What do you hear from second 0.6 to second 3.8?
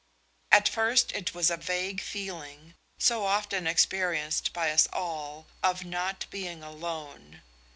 first it was a vague feeling, so often